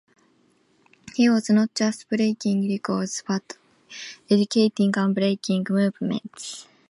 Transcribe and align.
He 1.13 1.29
was 1.29 1.51
not 1.51 1.75
just 1.75 2.09
breaking 2.09 2.67
records 2.67 3.23
but 3.27 3.59
educating 4.31 4.91
and 4.97 5.13
breaking 5.13 5.67
movements. 5.69 6.65